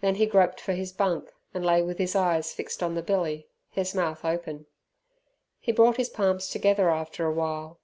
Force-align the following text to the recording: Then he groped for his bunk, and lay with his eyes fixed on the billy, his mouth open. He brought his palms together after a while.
Then 0.00 0.16
he 0.16 0.26
groped 0.26 0.60
for 0.60 0.72
his 0.72 0.90
bunk, 0.92 1.32
and 1.54 1.64
lay 1.64 1.82
with 1.82 1.98
his 1.98 2.16
eyes 2.16 2.52
fixed 2.52 2.82
on 2.82 2.96
the 2.96 3.00
billy, 3.02 3.46
his 3.70 3.94
mouth 3.94 4.24
open. 4.24 4.66
He 5.60 5.70
brought 5.70 5.98
his 5.98 6.08
palms 6.08 6.48
together 6.48 6.90
after 6.90 7.26
a 7.26 7.32
while. 7.32 7.78